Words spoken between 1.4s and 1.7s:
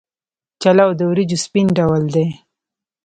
سپین